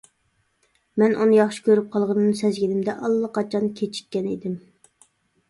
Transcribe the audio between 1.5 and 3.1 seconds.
كۆرۈپ قالغىنىمنى سەزگىنىمدە